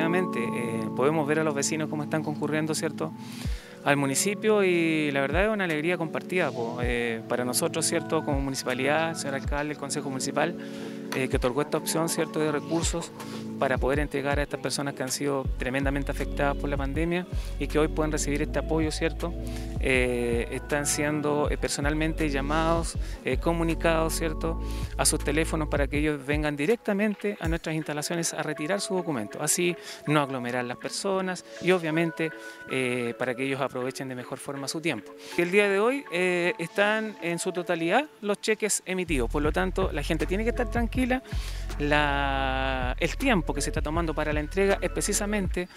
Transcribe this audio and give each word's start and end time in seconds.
eh, 0.00 0.88
podemos 0.96 1.26
ver 1.26 1.40
a 1.40 1.44
los 1.44 1.54
vecinos 1.54 1.88
cómo 1.88 2.02
están 2.02 2.22
concurriendo, 2.22 2.74
¿cierto? 2.74 3.12
al 3.84 3.96
municipio 3.96 4.62
y 4.62 5.10
la 5.10 5.20
verdad 5.20 5.44
es 5.44 5.50
una 5.50 5.64
alegría 5.64 5.96
compartida 5.96 6.50
eh, 6.82 7.22
para 7.28 7.44
nosotros, 7.44 7.86
¿cierto? 7.86 8.24
Como 8.24 8.40
municipalidad, 8.40 9.14
señor 9.14 9.36
alcalde, 9.36 9.72
el 9.72 9.78
Consejo 9.78 10.10
Municipal, 10.10 10.54
eh, 11.14 11.28
que 11.28 11.36
otorgó 11.36 11.62
esta 11.62 11.78
opción, 11.78 12.08
¿cierto?, 12.08 12.40
de 12.40 12.52
recursos 12.52 13.12
para 13.58 13.76
poder 13.76 13.98
entregar 13.98 14.38
a 14.38 14.42
estas 14.42 14.60
personas 14.60 14.94
que 14.94 15.02
han 15.02 15.10
sido 15.10 15.44
tremendamente 15.58 16.10
afectadas 16.10 16.56
por 16.56 16.70
la 16.70 16.78
pandemia 16.78 17.26
y 17.58 17.66
que 17.66 17.78
hoy 17.78 17.88
pueden 17.88 18.10
recibir 18.10 18.40
este 18.40 18.58
apoyo, 18.58 18.90
¿cierto? 18.90 19.34
Eh, 19.80 20.48
están 20.50 20.86
siendo 20.86 21.50
personalmente 21.60 22.30
llamados, 22.30 22.96
comunicados, 23.42 24.14
¿cierto?, 24.14 24.60
a 24.96 25.04
sus 25.04 25.22
teléfonos 25.22 25.68
para 25.68 25.86
que 25.88 25.98
ellos 25.98 26.24
vengan 26.24 26.56
directamente 26.56 27.36
a 27.38 27.48
nuestras 27.48 27.74
instalaciones 27.74 28.32
a 28.32 28.42
retirar 28.42 28.80
su 28.80 28.94
documento, 28.94 29.42
así 29.42 29.76
no 30.06 30.22
aglomerar 30.22 30.64
las 30.64 30.78
personas 30.78 31.44
y 31.60 31.70
obviamente 31.72 32.30
para 33.18 33.34
que 33.34 33.44
ellos 33.44 33.60
aprovechen 33.60 34.08
de 34.08 34.14
mejor 34.14 34.38
forma 34.38 34.68
su 34.68 34.80
tiempo. 34.80 35.12
El 35.36 35.50
día 35.50 35.68
de 35.68 35.78
hoy 35.78 36.04
eh, 36.12 36.54
están 36.58 37.16
en 37.22 37.38
su 37.38 37.52
totalidad 37.52 38.06
los 38.20 38.40
cheques 38.40 38.82
emitidos, 38.86 39.30
por 39.30 39.42
lo 39.42 39.52
tanto 39.52 39.90
la 39.92 40.02
gente 40.02 40.26
tiene 40.26 40.44
que 40.44 40.50
estar 40.50 40.70
tranquila. 40.70 40.99
El 41.78 43.16
tiempo 43.16 43.54
que 43.54 43.60
se 43.60 43.70
está 43.70 43.82
tomando 43.82 44.14
para 44.14 44.32
la 44.32 44.40
entrega 44.40 44.78
es 44.80 44.90
precisamente 44.90 45.68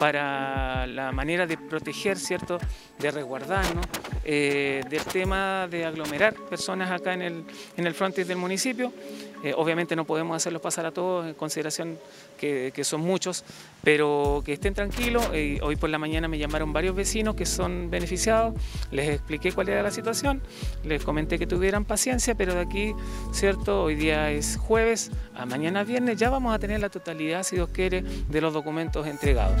para 0.00 0.86
la 0.86 1.12
manera 1.12 1.46
de 1.46 1.58
proteger, 1.58 2.18
¿cierto?, 2.18 2.58
de 2.98 3.10
resguardarnos, 3.10 3.84
eh, 4.24 4.82
del 4.88 5.04
tema 5.04 5.68
de 5.70 5.84
aglomerar 5.84 6.32
personas 6.48 6.90
acá 6.90 7.12
en 7.12 7.20
el, 7.20 7.44
en 7.76 7.86
el 7.86 7.92
frontis 7.92 8.26
del 8.26 8.38
municipio. 8.38 8.94
Eh, 9.42 9.54
obviamente 9.54 9.96
no 9.96 10.04
podemos 10.06 10.36
hacerlos 10.36 10.60
pasar 10.60 10.86
a 10.86 10.90
todos 10.90 11.26
en 11.26 11.34
consideración 11.34 11.98
que, 12.38 12.72
son 12.82 13.02
muchos, 13.02 13.44
pero 13.82 14.42
que 14.44 14.54
estén 14.54 14.72
tranquilos. 14.72 15.28
Eh, 15.34 15.58
hoy 15.62 15.76
por 15.76 15.90
la 15.90 15.98
mañana 15.98 16.28
me 16.28 16.38
llamaron 16.38 16.72
varios 16.72 16.96
vecinos 16.96 17.34
que 17.34 17.44
son 17.44 17.90
beneficiados, 17.90 18.54
les 18.90 19.08
expliqué 19.10 19.52
cuál 19.52 19.68
era 19.68 19.82
la 19.82 19.90
situación, 19.90 20.42
les 20.82 21.04
comenté 21.04 21.38
que 21.38 21.46
tuvieran 21.46 21.84
paciencia, 21.84 22.34
pero 22.34 22.54
de 22.54 22.60
aquí, 22.60 22.94
¿cierto? 23.32 23.84
Hoy 23.84 23.96
día 23.96 24.30
es 24.30 24.56
jueves, 24.56 25.10
a 25.34 25.44
mañana 25.44 25.84
viernes 25.84 26.16
ya 26.16 26.30
vamos 26.30 26.54
a 26.54 26.58
tener 26.58 26.80
la 26.80 26.88
totalidad, 26.88 27.42
si 27.42 27.56
Dios 27.56 27.68
quiere, 27.70 28.02
de 28.02 28.40
los 28.40 28.54
documentos 28.54 29.06
entregados. 29.06 29.60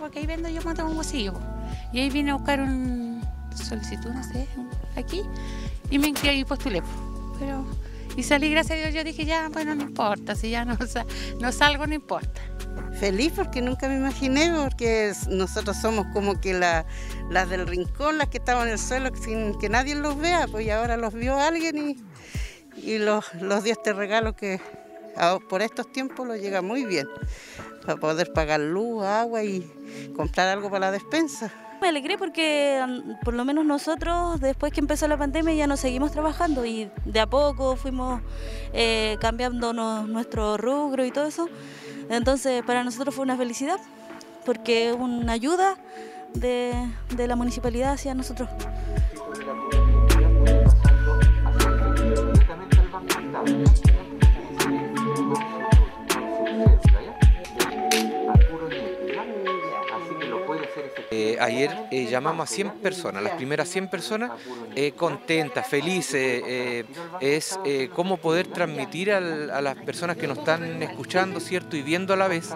Porque 0.00 0.18
ahí 0.18 0.26
vendo 0.26 0.48
yo 0.48 0.60
un 0.60 0.96
bolsillo. 0.96 1.34
Y 1.92 2.00
ahí 2.00 2.10
vine 2.10 2.32
a 2.32 2.34
buscar 2.34 2.60
un 2.60 3.22
solicitud, 3.54 4.10
no 4.10 4.24
sé, 4.24 4.48
aquí, 4.96 5.22
y 5.90 5.98
me 5.98 6.08
inscribí 6.08 6.40
y 6.40 6.44
postulé. 6.44 6.82
Pero, 7.38 7.64
y 8.16 8.22
salí, 8.22 8.50
gracias 8.50 8.78
a 8.78 8.82
Dios, 8.82 8.94
yo 8.94 9.04
dije, 9.04 9.24
ya, 9.24 9.48
bueno, 9.50 9.74
no 9.74 9.82
importa, 9.82 10.34
si 10.34 10.50
ya 10.50 10.64
no 10.64 10.76
salgo, 11.52 11.86
no 11.86 11.94
importa. 11.94 12.40
Feliz 12.98 13.32
porque 13.34 13.62
nunca 13.62 13.88
me 13.88 13.96
imaginé, 13.96 14.52
porque 14.62 15.12
nosotros 15.28 15.76
somos 15.76 16.06
como 16.12 16.40
que 16.40 16.54
la, 16.54 16.84
las 17.30 17.48
del 17.48 17.66
rincón, 17.66 18.18
las 18.18 18.28
que 18.28 18.38
estaban 18.38 18.66
en 18.66 18.74
el 18.74 18.78
suelo 18.78 19.10
sin 19.16 19.58
que 19.58 19.68
nadie 19.68 19.94
los 19.94 20.18
vea, 20.18 20.46
pues 20.50 20.66
y 20.66 20.70
ahora 20.70 20.96
los 20.96 21.14
vio 21.14 21.38
alguien 21.38 21.78
y, 21.78 21.96
y 22.76 22.98
los, 22.98 23.32
los 23.34 23.64
dio 23.64 23.72
este 23.72 23.92
regalo 23.92 24.34
que 24.34 24.60
por 25.48 25.62
estos 25.62 25.90
tiempos 25.92 26.26
lo 26.26 26.36
llega 26.36 26.62
muy 26.62 26.84
bien, 26.84 27.06
para 27.84 27.98
poder 27.98 28.32
pagar 28.32 28.60
luz, 28.60 29.04
agua 29.04 29.42
y 29.42 29.68
comprar 30.16 30.48
algo 30.48 30.70
para 30.70 30.86
la 30.86 30.92
despensa. 30.92 31.52
Me 31.80 31.88
alegré 31.88 32.18
porque 32.18 32.84
mm, 32.86 33.24
por 33.24 33.34
lo 33.34 33.44
menos 33.44 33.64
nosotros 33.64 34.40
después 34.40 34.72
que 34.72 34.80
empezó 34.80 35.08
la 35.08 35.16
pandemia 35.16 35.54
ya 35.54 35.66
nos 35.66 35.80
seguimos 35.80 36.12
trabajando 36.12 36.66
y 36.66 36.90
de 37.06 37.20
a 37.20 37.26
poco 37.26 37.76
fuimos 37.76 38.20
eh, 38.72 39.16
cambiando 39.20 39.72
nuestro 39.72 40.56
rubro 40.56 41.04
y 41.04 41.10
todo 41.10 41.26
eso. 41.26 41.48
Entonces 42.10 42.62
para 42.64 42.84
nosotros 42.84 43.14
fue 43.14 43.22
una 43.22 43.36
felicidad 43.36 43.78
porque 44.44 44.90
es 44.90 44.96
una 44.96 45.32
ayuda 45.32 45.76
de, 46.34 46.74
de 47.16 47.26
la 47.26 47.36
municipalidad 47.36 47.92
hacia 47.92 48.14
nosotros. 48.14 48.48
Ayer 61.40 61.88
eh, 61.90 62.06
llamamos 62.06 62.50
a 62.50 62.54
100 62.54 62.70
personas, 62.82 63.22
las 63.22 63.34
primeras 63.34 63.68
100 63.68 63.88
personas 63.88 64.32
eh, 64.74 64.92
contentas, 64.92 65.66
felices, 65.66 66.84
es 67.20 67.58
cómo 67.94 68.16
poder 68.16 68.46
transmitir 68.46 69.12
a 69.12 69.20
las 69.60 69.76
personas 69.76 70.16
que 70.16 70.26
nos 70.26 70.38
están 70.38 70.82
escuchando, 70.82 71.40
¿cierto? 71.40 71.76
Y 71.76 71.82
viendo 71.82 72.14
a 72.14 72.16
la 72.16 72.28
vez 72.28 72.50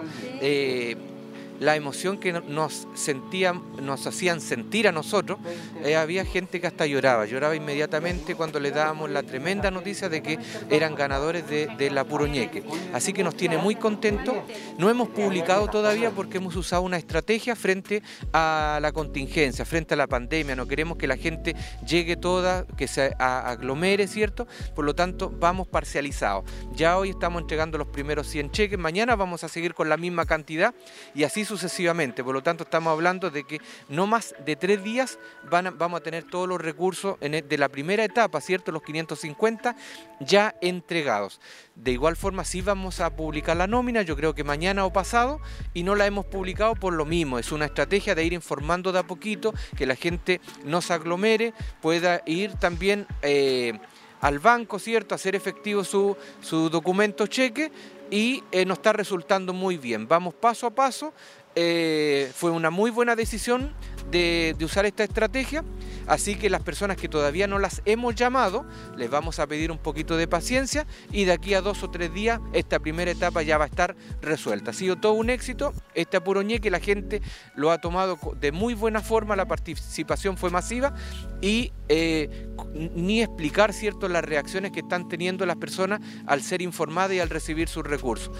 la 1.59 1.75
emoción 1.75 2.17
que 2.17 2.33
nos 2.33 2.87
sentían, 2.93 3.63
nos 3.81 4.05
hacían 4.07 4.41
sentir 4.41 4.87
a 4.87 4.91
nosotros, 4.91 5.39
eh, 5.83 5.95
había 5.95 6.25
gente 6.25 6.59
que 6.59 6.67
hasta 6.67 6.85
lloraba, 6.85 7.25
lloraba 7.25 7.55
inmediatamente 7.55 8.35
cuando 8.35 8.59
le 8.59 8.71
dábamos 8.71 9.09
la 9.09 9.23
tremenda 9.23 9.71
noticia 9.71 10.09
de 10.09 10.21
que 10.21 10.39
eran 10.69 10.95
ganadores 10.95 11.47
de, 11.47 11.67
de 11.77 11.89
la 11.91 12.03
Puroñeque. 12.03 12.63
Así 12.93 13.13
que 13.13 13.23
nos 13.23 13.35
tiene 13.35 13.57
muy 13.57 13.75
contentos. 13.75 14.35
No 14.77 14.89
hemos 14.89 15.09
publicado 15.09 15.67
todavía 15.67 16.11
porque 16.11 16.37
hemos 16.37 16.55
usado 16.55 16.81
una 16.81 16.97
estrategia 16.97 17.55
frente 17.55 18.03
a 18.33 18.79
la 18.81 18.91
contingencia, 18.91 19.65
frente 19.65 19.93
a 19.93 19.97
la 19.97 20.07
pandemia. 20.07 20.55
No 20.55 20.67
queremos 20.67 20.97
que 20.97 21.07
la 21.07 21.17
gente 21.17 21.55
llegue 21.85 22.17
toda, 22.17 22.65
que 22.77 22.87
se 22.87 23.15
aglomere, 23.19 24.07
¿cierto? 24.07 24.47
Por 24.75 24.85
lo 24.85 24.95
tanto, 24.95 25.31
vamos 25.39 25.67
parcializados. 25.67 26.43
Ya 26.73 26.97
hoy 26.97 27.11
estamos 27.11 27.41
entregando 27.41 27.77
los 27.77 27.87
primeros 27.87 28.27
100 28.27 28.51
cheques, 28.51 28.79
mañana 28.79 29.15
vamos 29.15 29.43
a 29.43 29.47
seguir 29.47 29.73
con 29.73 29.89
la 29.89 29.97
misma 29.97 30.25
cantidad 30.25 30.73
y 31.13 31.23
así 31.23 31.44
sucesivamente. 31.45 32.23
Por 32.23 32.33
lo 32.33 32.43
tanto, 32.43 32.63
estamos 32.63 32.91
hablando 32.91 33.31
de 33.31 33.43
que 33.43 33.61
no 33.89 34.07
más 34.07 34.35
de 34.45 34.55
tres 34.55 34.83
días 34.83 35.19
van 35.49 35.77
vamos 35.77 35.99
a 35.99 36.03
tener 36.03 36.23
todos 36.23 36.47
los 36.47 36.59
recursos 36.61 37.17
e, 37.21 37.41
de 37.41 37.57
la 37.57 37.69
primera 37.69 38.03
etapa, 38.03 38.41
¿cierto? 38.41 38.71
Los 38.71 38.83
550 38.83 39.75
ya 40.19 40.55
entregados. 40.61 41.39
De 41.75 41.91
igual 41.91 42.15
forma, 42.15 42.45
sí 42.45 42.61
vamos 42.61 42.99
a 42.99 43.15
publicar 43.15 43.57
la 43.57 43.67
nómina, 43.67 44.01
yo 44.01 44.15
creo 44.15 44.33
que 44.33 44.43
mañana 44.43 44.85
o 44.85 44.93
pasado, 44.93 45.39
y 45.73 45.83
no 45.83 45.95
la 45.95 46.05
hemos 46.05 46.25
publicado 46.25 46.75
por 46.75 46.93
lo 46.93 47.05
mismo. 47.05 47.39
Es 47.39 47.51
una 47.51 47.65
estrategia 47.65 48.15
de 48.15 48.23
ir 48.23 48.33
informando 48.33 48.91
de 48.91 48.99
a 48.99 49.03
poquito, 49.03 49.53
que 49.77 49.85
la 49.85 49.95
gente 49.95 50.41
no 50.63 50.81
se 50.81 50.93
aglomere, 50.93 51.53
pueda 51.81 52.21
ir 52.25 52.53
también... 52.55 53.07
Eh, 53.21 53.79
al 54.21 54.39
banco, 54.39 54.79
¿cierto? 54.79 55.13
Hacer 55.13 55.35
efectivo 55.35 55.83
su, 55.83 56.17
su 56.41 56.69
documento 56.71 57.27
cheque 57.27 57.71
y 58.11 58.43
eh, 58.51 58.65
nos 58.65 58.77
está 58.77 58.93
resultando 58.93 59.53
muy 59.53 59.77
bien. 59.77 60.07
Vamos 60.07 60.33
paso 60.33 60.67
a 60.67 60.71
paso. 60.71 61.13
Eh, 61.57 62.31
fue 62.35 62.51
una 62.51 62.69
muy 62.69 62.91
buena 62.91 63.15
decisión 63.15 63.73
de, 64.11 64.55
usar 64.61 64.85
esta 64.85 65.05
estrategia, 65.05 65.63
así 66.05 66.35
que 66.35 66.49
las 66.49 66.61
personas 66.61 66.97
que 66.97 67.07
todavía 67.07 67.47
no 67.47 67.59
las 67.59 67.81
hemos 67.85 68.13
llamado, 68.13 68.65
les 68.97 69.09
vamos 69.09 69.39
a 69.39 69.47
pedir 69.47 69.71
un 69.71 69.77
poquito 69.77 70.17
de 70.17 70.27
paciencia 70.27 70.85
y 71.11 71.23
de 71.23 71.31
aquí 71.31 71.53
a 71.53 71.61
dos 71.61 71.81
o 71.83 71.89
tres 71.89 72.13
días 72.13 72.41
esta 72.51 72.79
primera 72.79 73.09
etapa 73.09 73.41
ya 73.41 73.57
va 73.57 73.65
a 73.65 73.67
estar 73.67 73.95
resuelta. 74.21 74.71
Ha 74.71 74.73
sido 74.73 74.97
todo 74.97 75.13
un 75.13 75.29
éxito, 75.29 75.73
este 75.93 76.17
apuroñé 76.17 76.59
que 76.59 76.69
la 76.69 76.79
gente 76.79 77.21
lo 77.55 77.71
ha 77.71 77.79
tomado 77.79 78.19
de 78.39 78.51
muy 78.51 78.73
buena 78.73 79.01
forma, 79.01 79.37
la 79.37 79.47
participación 79.47 80.37
fue 80.37 80.49
masiva 80.49 80.93
y 81.41 81.71
eh, 81.87 82.47
ni 82.73 83.21
explicar 83.21 83.71
cierto 83.71 84.09
las 84.09 84.25
reacciones 84.25 84.71
que 84.71 84.81
están 84.81 85.07
teniendo 85.07 85.45
las 85.45 85.55
personas 85.55 86.01
al 86.27 86.41
ser 86.41 86.61
informadas 86.61 87.13
y 87.13 87.19
al 87.21 87.29
recibir 87.29 87.69
sus 87.69 87.85
recursos. 87.85 88.31